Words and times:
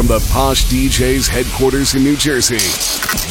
From 0.00 0.06
the 0.06 0.30
Posh 0.32 0.64
DJs 0.64 1.28
headquarters 1.28 1.94
in 1.94 2.02
New 2.02 2.16
Jersey, 2.16 2.56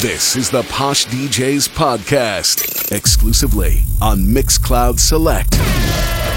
this 0.06 0.36
is 0.36 0.50
the 0.50 0.62
Posh 0.70 1.04
DJs 1.06 1.68
podcast, 1.68 2.92
exclusively 2.92 3.82
on 4.00 4.20
Mixcloud 4.20 5.00
Select. 5.00 5.58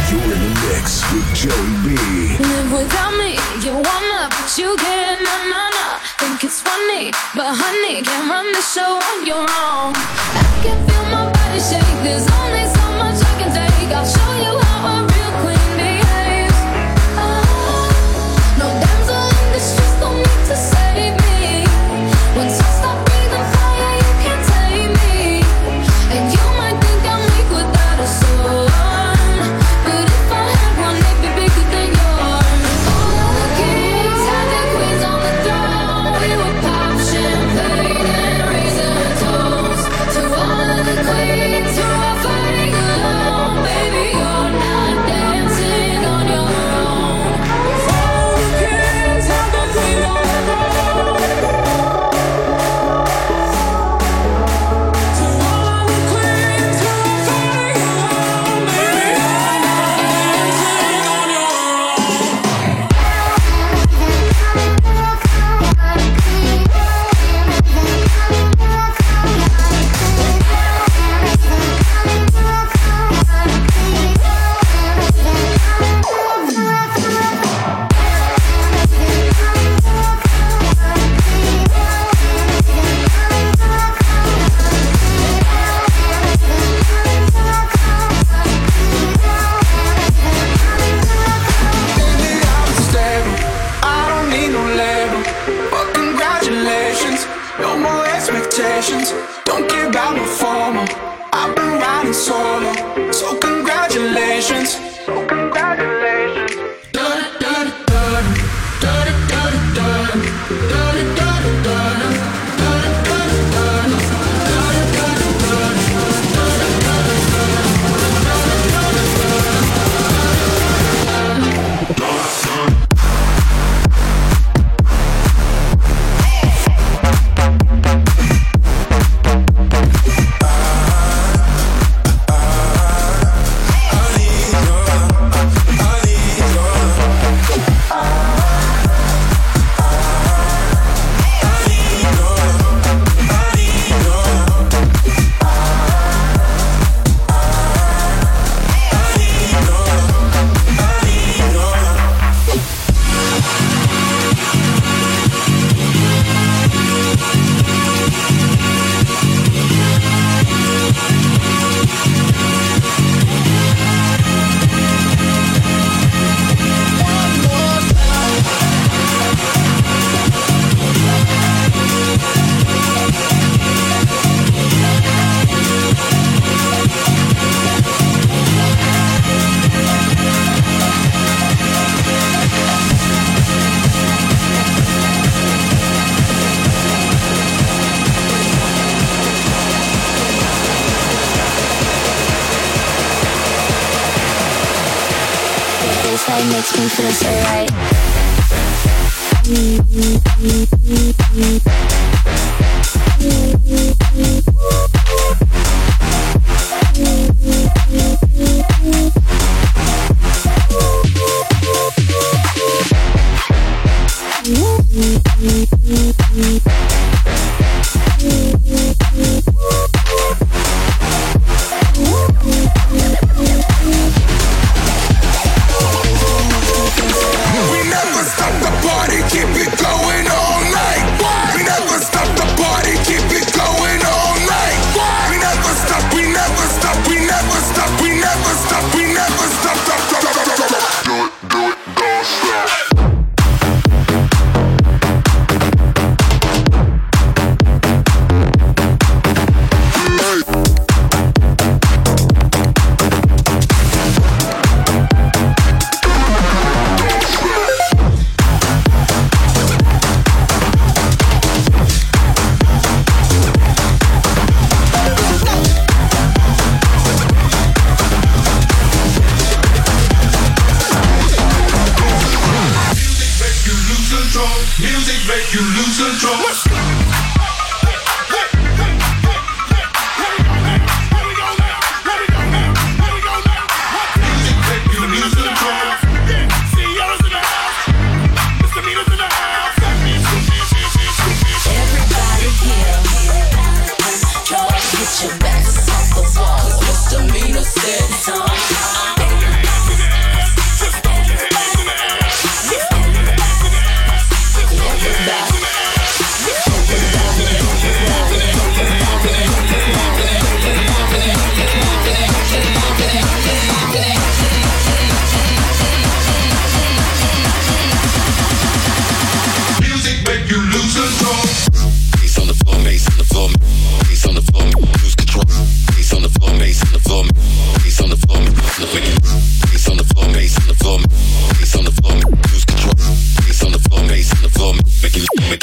You're 0.09 0.23
in 0.23 0.29
the 0.41 0.73
mix 0.73 1.05
with 1.13 1.35
Joey 1.38 1.54
B. 1.85 1.93
Live 2.41 2.73
without 2.73 3.13
me, 3.13 3.38
you 3.61 3.77
wanna, 3.77 4.25
but 4.33 4.57
you 4.57 4.75
get 4.77 5.14
it, 5.14 5.21
na 5.21 5.38
na 5.54 5.70
na. 5.70 6.00
Think 6.18 6.43
it's 6.43 6.61
funny, 6.61 7.11
but 7.38 7.54
honey, 7.54 8.02
can't 8.02 8.27
run 8.27 8.52
the 8.54 8.61
show 8.65 8.97
on 8.97 9.27
your 9.27 9.45
own. 9.45 9.93
I 9.93 10.61
can 10.65 10.81
feel 10.89 11.05
my 11.13 11.29
body 11.29 11.61
shake. 11.61 11.86
There's 12.02 12.25
only 12.41 12.62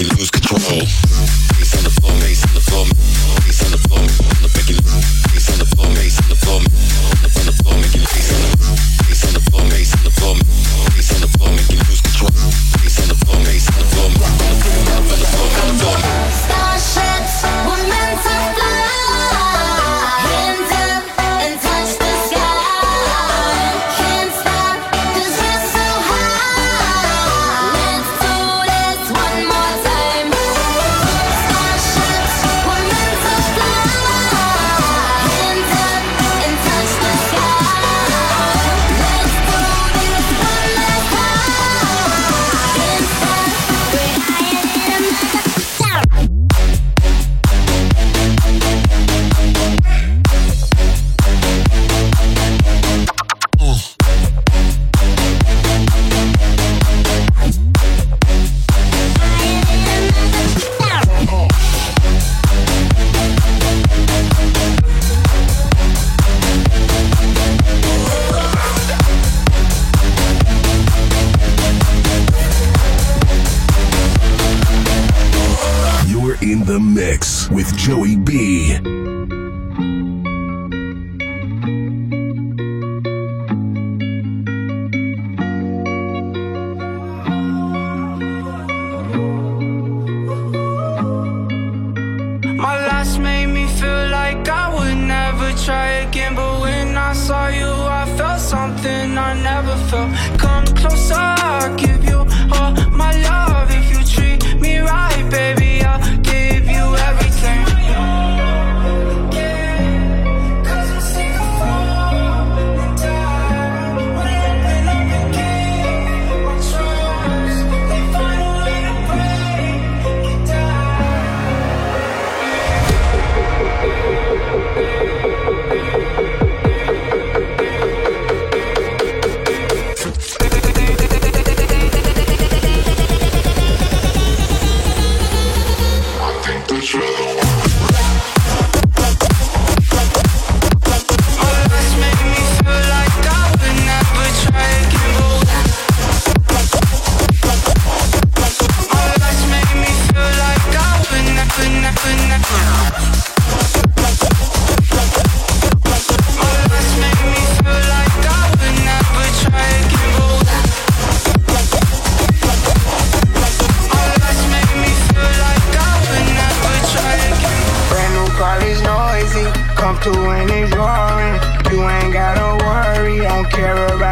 lose 0.05 0.31
control. 0.31 0.61
On 0.61 1.85
the 1.85 2.00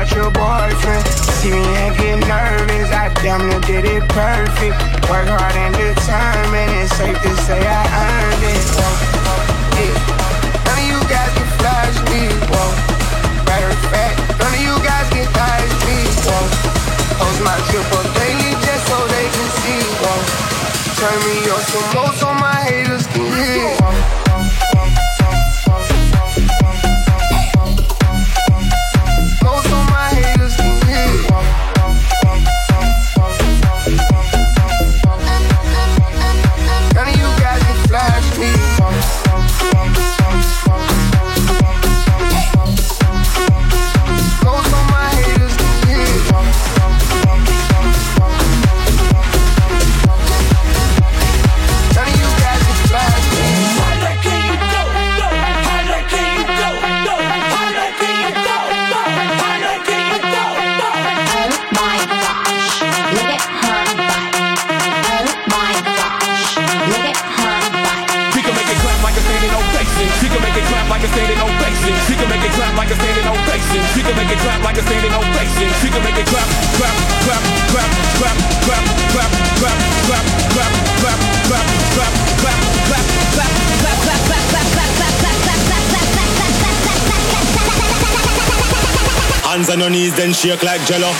not 0.08 0.16
your 0.16 0.30
boyfriend. 0.30 1.06
See 1.38 1.50
me 1.50 1.64
and 1.76 1.96
get 1.96 2.18
nervous, 2.26 2.90
I 2.90 3.12
damn 3.22 3.48
near 3.48 3.60
did 3.60 3.84
it 3.84 4.08
perfect. 4.08 4.76
Work 5.08 5.28
hard 5.28 5.56
and 5.56 5.74
determined, 5.74 6.72
it's 6.80 6.94
safe 6.96 7.20
to 7.22 7.32
say 7.44 7.60
I 7.60 7.82
earned 7.84 8.44
it. 8.44 8.64
Whoa, 8.76 9.36
yeah. 9.76 10.64
None 10.64 10.78
of 10.78 10.86
you 10.88 11.00
guys 11.08 11.32
can 11.36 11.48
flash 11.60 11.96
me, 12.10 12.22
whoa. 12.50 12.68
Matter 13.44 13.70
of 13.70 13.82
fact, 13.92 14.16
none 14.40 14.54
of 14.54 14.60
you 14.60 14.74
guys 14.84 15.08
can 15.10 15.26
touch 15.32 15.72
me, 15.86 15.98
whoa. 16.24 16.44
Post 17.18 17.40
my 17.44 17.56
triple 17.68 18.04
daily 18.16 18.52
just 18.64 18.82
so 18.88 18.98
they 19.12 19.26
can 19.28 19.48
see, 19.60 19.82
whoa. 20.02 20.16
Turn 20.98 21.18
me 21.26 21.36
on 21.52 21.62
to 21.62 21.78
more, 21.94 22.12
some 22.18 22.37
hands 89.58 89.70
on 89.70 89.80
her 89.80 89.90
knees, 89.90 90.14
then 90.16 90.32
shake 90.32 90.62
like 90.62 90.80
jello. 90.86 91.10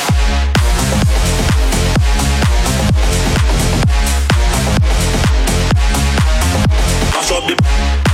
Mash 7.15 7.33
up 7.33 7.49
the 7.49 8.08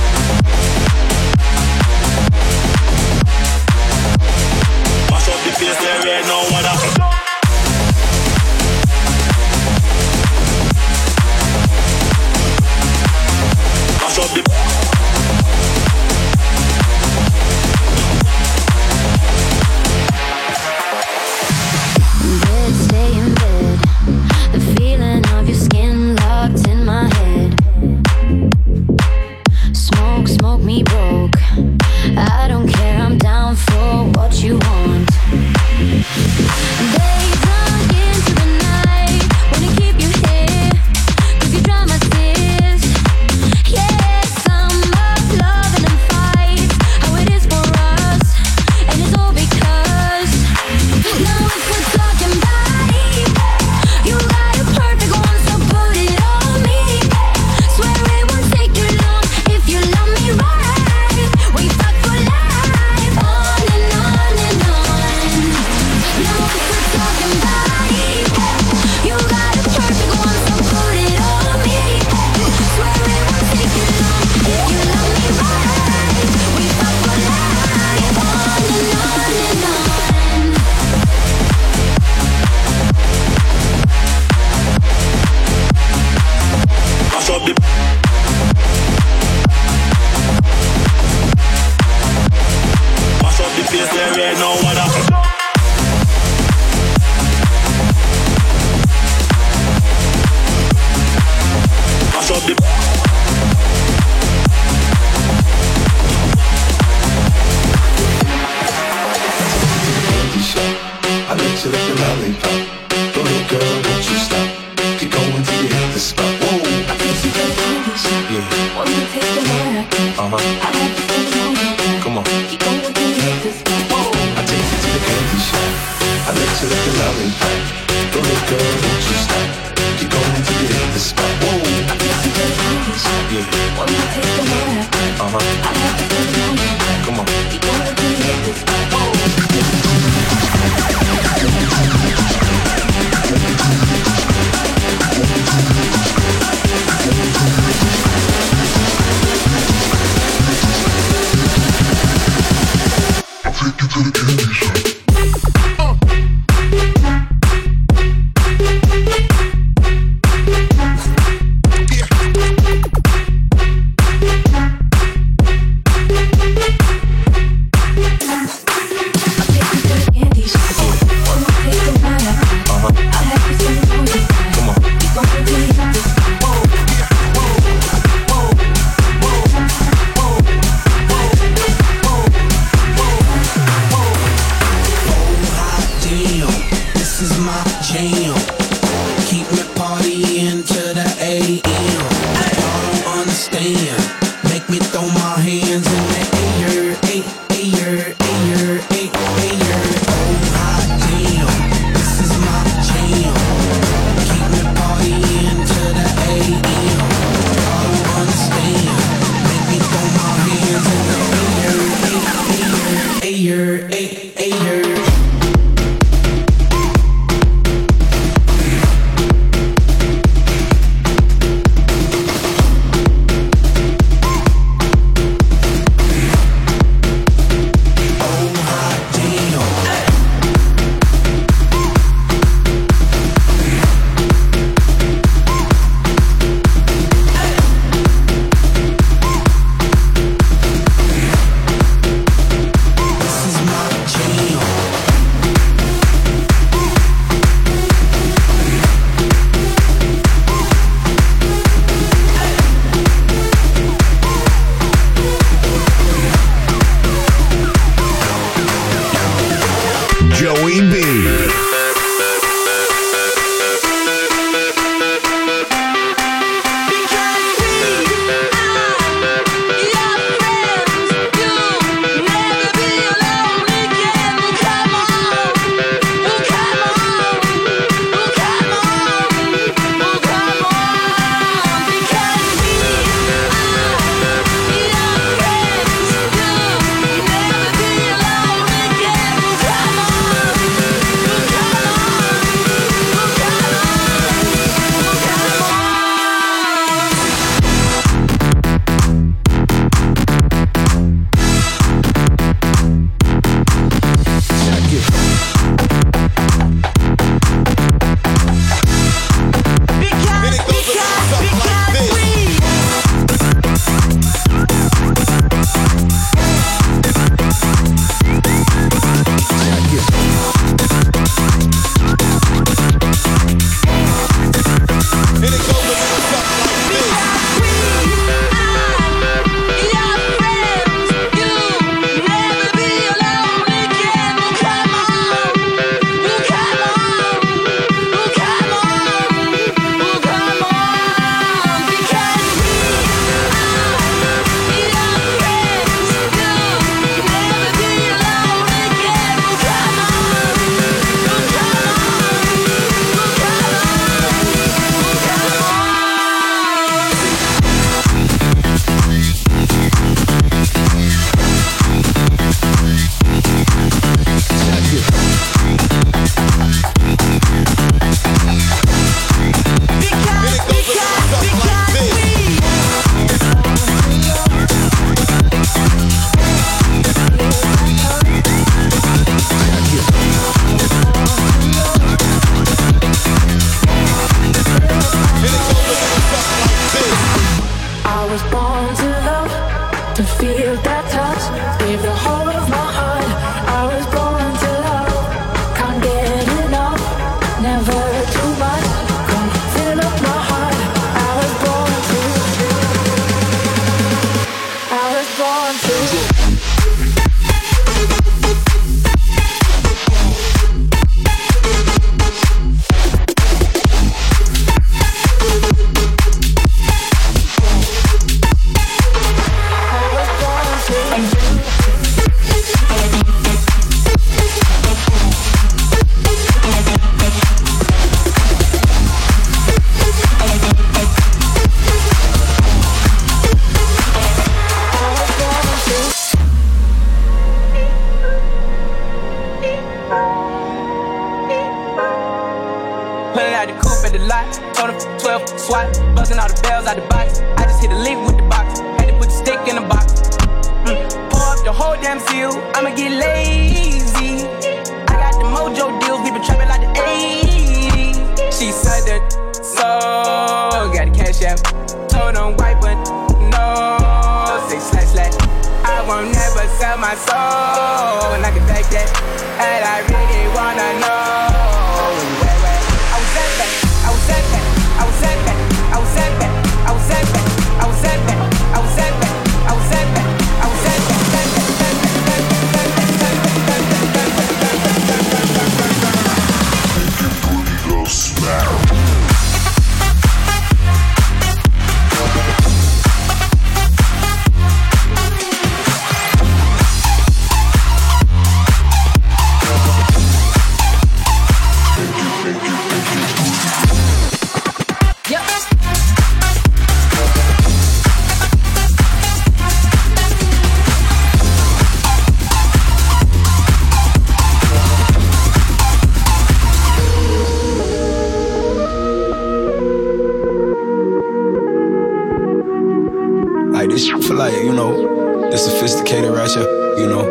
like, 524.45 524.63
you 524.63 524.73
know, 524.73 525.49
the 525.49 525.57
sophisticated 525.57 526.29
ratchet, 526.29 526.69
you 527.01 527.07
know, 527.09 527.25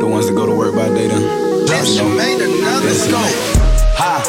the 0.00 0.06
ones 0.06 0.26
that 0.28 0.34
go 0.34 0.46
to 0.46 0.54
work 0.56 0.74
by 0.74 0.88
day 0.88 1.08
then. 1.08 1.20
You 1.20 2.08
another 2.40 2.88
Let's 2.88 3.06
go. 3.06 3.20
Ha! 4.00 4.24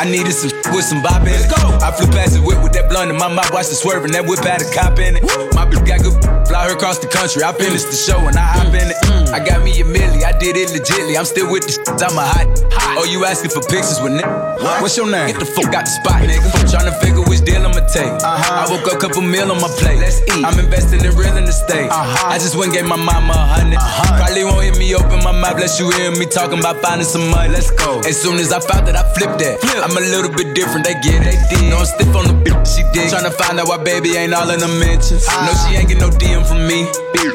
I 0.00 0.04
needed 0.04 0.32
some 0.32 0.50
with 0.74 0.84
some 0.84 1.00
bop 1.00 1.22
in 1.22 1.28
it. 1.28 1.46
I 1.78 1.92
flew 1.92 2.10
past 2.10 2.34
the 2.34 2.42
whip 2.42 2.60
with 2.62 2.72
that 2.72 2.90
blunt 2.90 3.10
in 3.10 3.16
my 3.16 3.28
mouth, 3.28 3.52
watched 3.52 3.70
it 3.70 3.78
swerving. 3.78 4.10
That 4.12 4.26
whip 4.26 4.40
had 4.40 4.62
a 4.62 4.68
cop 4.74 4.98
in 4.98 5.14
it. 5.14 5.22
My 5.54 5.62
bitch 5.62 5.86
got 5.86 6.02
good, 6.02 6.18
fly 6.48 6.66
her 6.66 6.74
across 6.74 6.98
the 6.98 7.06
country. 7.06 7.44
I 7.44 7.52
finished 7.52 7.86
the 7.86 7.96
show 7.96 8.18
and 8.26 8.34
I 8.34 8.42
hop 8.42 8.74
in 8.74 8.90
it. 8.90 8.98
I 9.30 9.38
got 9.38 9.62
me 9.62 9.78
a 9.80 9.84
milli, 9.84 10.24
I 10.26 10.36
did 10.36 10.56
it 10.56 10.74
legitly. 10.74 11.16
I'm 11.16 11.24
still 11.24 11.46
with 11.52 11.62
the 11.62 11.72
shit, 11.78 12.02
I'm 12.02 12.18
a 12.18 12.26
hot. 12.26 12.81
Oh, 13.02 13.04
you 13.04 13.26
asking 13.26 13.50
for 13.50 13.58
pictures 13.66 13.98
with 13.98 14.14
nigga? 14.14 14.62
What's 14.78 14.94
your 14.94 15.10
name? 15.10 15.34
Get 15.34 15.42
the 15.42 15.50
fuck 15.58 15.74
out 15.74 15.82
the 15.82 15.90
spot, 15.90 16.22
nigga. 16.22 16.46
Tryna 16.70 16.94
figure 17.02 17.26
which 17.26 17.42
deal 17.42 17.58
I'ma 17.58 17.82
take. 17.90 18.06
Uh-huh. 18.06 18.62
I 18.62 18.70
woke 18.70 18.86
up, 18.86 18.94
a 18.94 18.98
couple 19.02 19.26
meal 19.26 19.50
on 19.50 19.58
my 19.58 19.66
plate. 19.82 19.98
Let's 19.98 20.22
eat. 20.30 20.46
I'm 20.46 20.54
investing 20.54 21.02
in 21.02 21.10
real 21.18 21.34
estate. 21.34 21.90
Uh-huh. 21.90 22.30
I 22.30 22.38
just 22.38 22.54
went 22.54 22.70
and 22.70 22.78
gave 22.78 22.86
my 22.86 22.94
mama 22.94 23.34
a 23.34 23.58
100 23.58 23.74
uh-huh. 23.74 24.22
Probably 24.22 24.46
won't 24.46 24.62
hear 24.62 24.78
me 24.78 24.94
open 24.94 25.18
my 25.26 25.34
mouth, 25.34 25.58
bless 25.58 25.82
you 25.82 25.90
hear 25.98 26.14
me 26.14 26.30
talking 26.30 26.62
about 26.62 26.78
finding 26.78 27.02
some 27.02 27.26
money. 27.26 27.50
Let's 27.50 27.74
go. 27.74 27.98
As 28.06 28.14
soon 28.14 28.38
as 28.38 28.54
I 28.54 28.62
found 28.62 28.86
that, 28.86 28.94
I 28.94 29.02
flipped 29.18 29.42
that. 29.42 29.58
Flip. 29.58 29.82
I'm 29.82 29.98
a 29.98 30.04
little 30.06 30.30
bit 30.30 30.54
different, 30.54 30.86
they 30.86 30.94
get 31.02 31.26
it. 31.26 31.42
No, 31.74 31.82
I'm 31.82 31.90
stiff 31.90 32.14
on 32.14 32.30
the 32.30 32.38
bitch, 32.38 32.70
she 32.70 32.86
dig. 32.94 33.10
Tryna 33.10 33.34
find 33.34 33.58
out 33.58 33.66
why 33.66 33.82
baby 33.82 34.14
ain't 34.14 34.30
all 34.30 34.46
in 34.46 34.62
the 34.62 34.70
mentions. 34.78 35.26
No, 35.26 35.50
she 35.66 35.74
ain't 35.74 35.90
get 35.90 35.98
no 35.98 36.06
DM 36.06 36.46
from 36.46 36.70
me. 36.70 36.86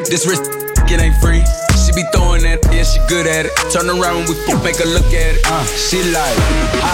This 0.08 0.24
wrist, 0.24 0.48
it 0.48 0.96
ain't 0.96 1.20
free. 1.20 1.44
Be 1.98 2.04
throwing 2.14 2.44
that, 2.44 2.62
yeah, 2.70 2.84
she 2.84 3.00
good 3.10 3.26
at 3.26 3.48
it. 3.48 3.58
Turn 3.74 3.90
around 3.90 4.30
we 4.30 4.36
fuck, 4.46 4.62
make 4.62 4.78
her 4.78 4.86
look 4.86 5.10
at 5.10 5.34
it. 5.34 5.42
Uh, 5.50 5.66
she 5.66 5.98
like, 6.14 6.38
ha, 6.78 6.94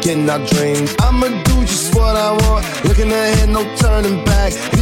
Our 0.09 0.39
dreams. 0.47 0.95
I'ma 1.01 1.29
do 1.45 1.61
just 1.67 1.95
what 1.95 2.17
I 2.17 2.33
want. 2.33 2.65
Looking 2.85 3.13
ahead, 3.13 3.51
no 3.51 3.63
turning 3.77 4.25
back. 4.25 4.78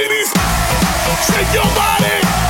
ladies. 0.00 0.32
Shake 1.26 1.52
your 1.52 1.68
body. 1.74 2.49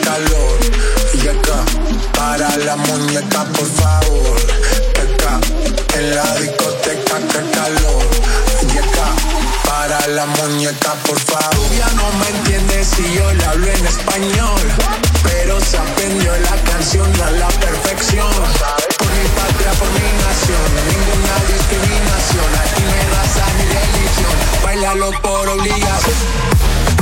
calor. 0.00 0.58
Y 1.14 1.28
acá, 1.28 1.64
para 2.12 2.56
la 2.58 2.76
muñeca, 2.76 3.44
por 3.44 3.66
favor. 3.66 4.38
Acá, 5.04 5.40
en 5.98 6.14
la 6.14 6.34
discoteca, 6.36 7.18
que 7.18 7.50
calor. 7.56 8.06
Y 8.74 8.78
acá, 8.78 9.08
para 9.64 10.06
la 10.08 10.26
muñeca, 10.26 10.94
por 11.06 11.18
favor. 11.18 11.68
Ya 11.76 11.88
no 11.94 12.10
me 12.18 12.28
entiendes 12.38 12.88
si 12.88 13.14
yo 13.14 13.32
le 13.32 13.44
hablo 13.44 13.66
en 13.66 13.86
español. 13.86 14.60
Pero 15.22 15.60
se 15.60 15.76
aprendió 15.78 16.32
la 16.36 16.56
canción 16.70 17.10
a 17.22 17.30
la 17.32 17.48
perfección. 17.48 18.30
Por 18.98 19.10
mi 19.16 19.26
patria, 19.38 19.72
por 19.78 19.90
mi 19.98 20.08
nación, 20.24 20.66
ninguna 20.90 21.34
discriminación. 21.52 22.48
Aquí 22.62 22.82
me 22.92 23.02
das 23.12 23.34
a 23.44 23.48
mi 23.56 23.64
religión, 23.64 24.36
bailalo 24.62 25.10
por 25.22 25.48
obligación. 25.48 26.95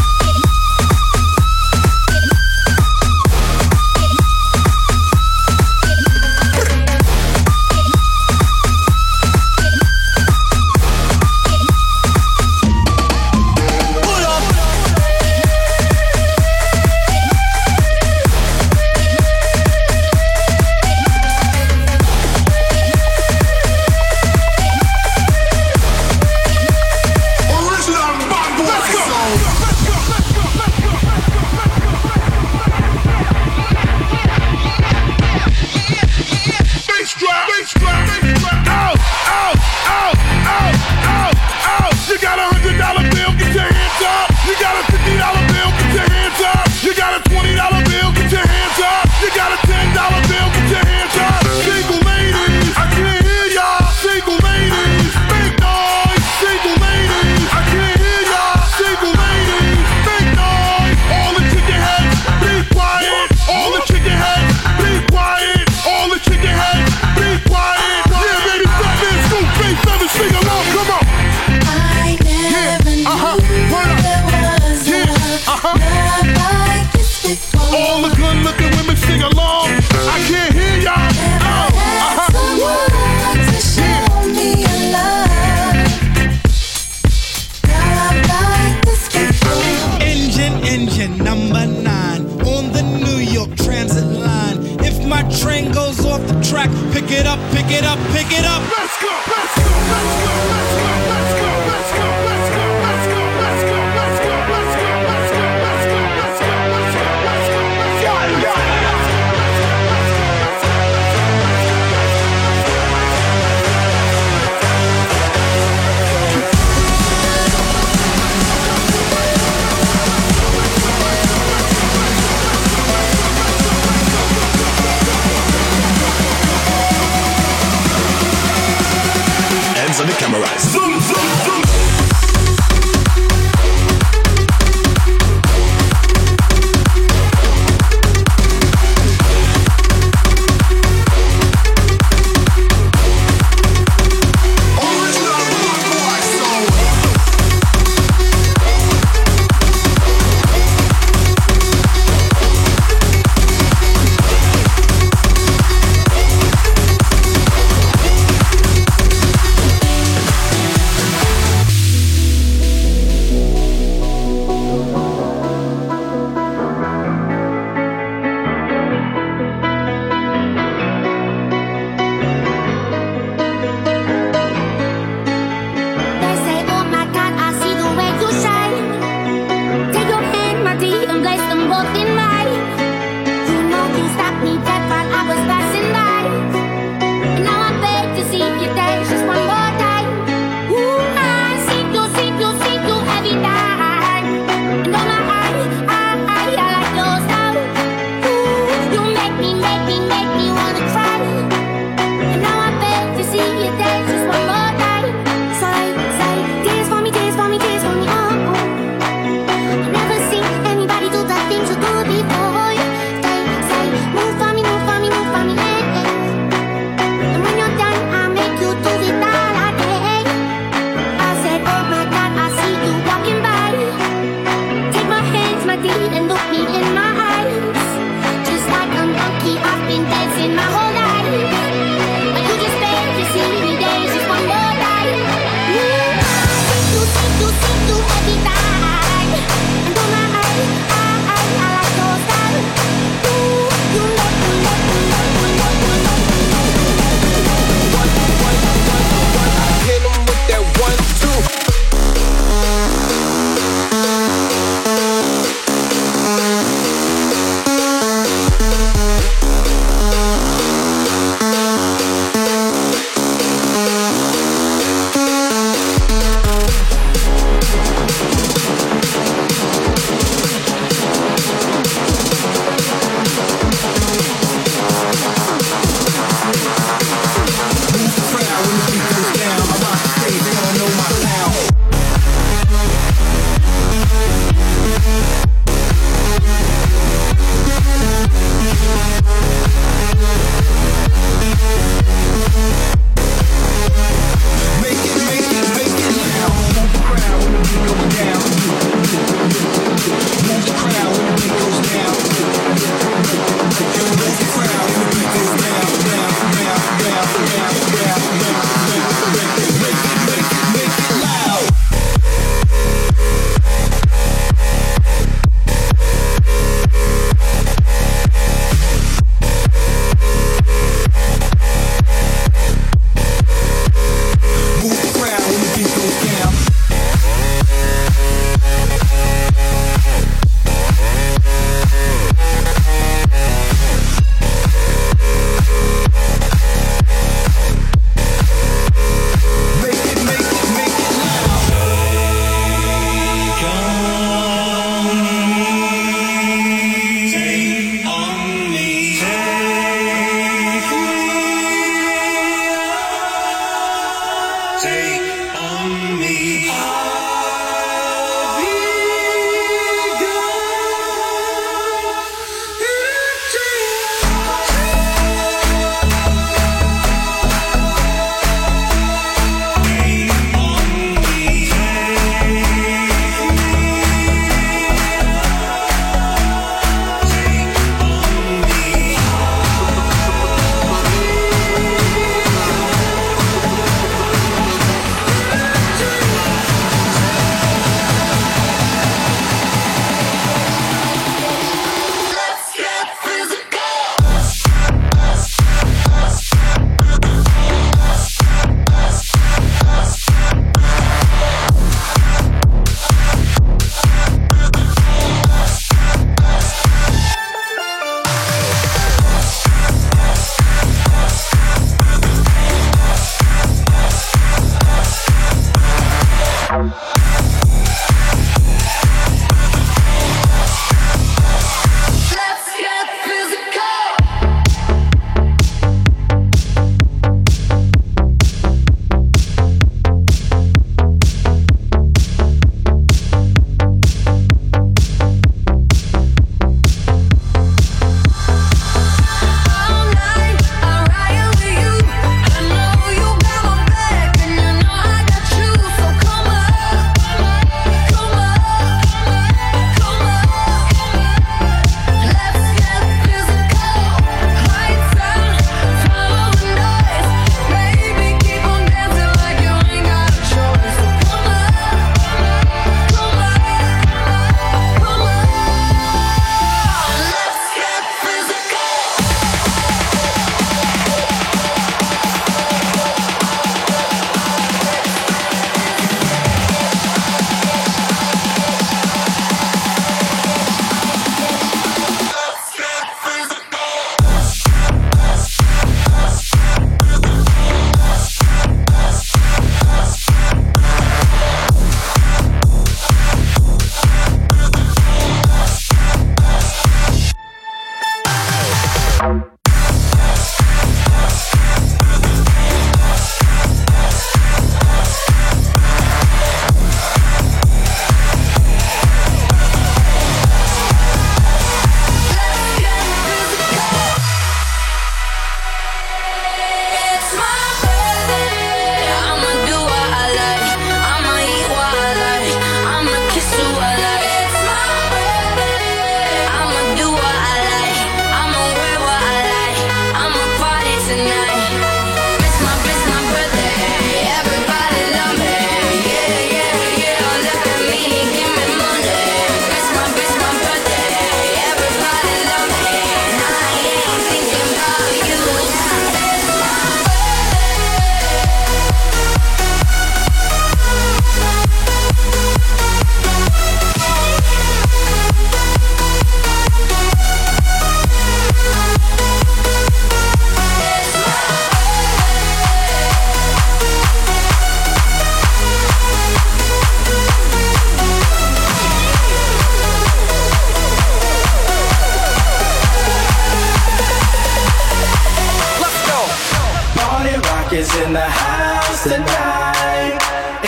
is 577.75 577.93
in 577.97 578.13
the 578.13 578.21
house 578.21 579.03
tonight. 579.03 580.17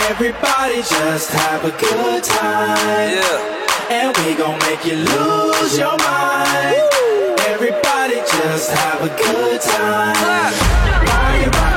Everybody 0.09 0.81
just 0.81 1.31
have 1.31 1.63
a 1.63 1.71
good 1.71 2.23
time. 2.23 3.11
Yeah. 3.15 3.89
And 3.89 4.17
we 4.17 4.35
gon' 4.35 4.59
make 4.59 4.85
you 4.85 4.97
lose 4.97 5.77
your 5.77 5.97
mind. 5.99 6.75
Woo. 6.75 7.35
Everybody 7.47 8.15
just 8.15 8.71
have 8.71 9.01
a 9.01 9.09
good 9.23 9.61
time. 9.61 10.53
Party 11.07 11.45
rock. 11.57 11.76